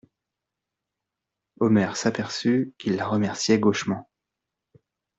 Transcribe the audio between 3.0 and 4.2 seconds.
remerciait gauchement.